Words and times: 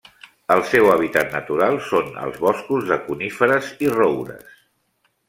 El 0.53 0.61
seu 0.69 0.87
hàbitat 0.93 1.35
natural 1.35 1.77
són 1.89 2.09
els 2.23 2.39
boscos 2.45 2.87
de 2.93 2.97
coníferes 3.11 3.69
i 3.89 3.93
roures. 3.97 4.57